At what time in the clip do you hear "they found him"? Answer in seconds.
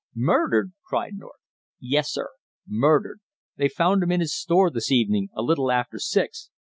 3.57-4.11